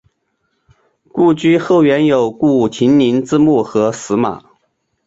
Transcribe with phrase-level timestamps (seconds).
[1.11, 4.41] 故居后园有顾亭林之墓和石马。